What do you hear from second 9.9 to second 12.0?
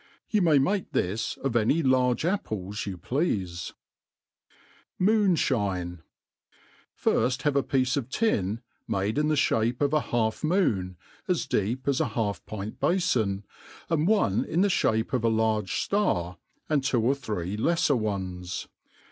a half moon, as deep as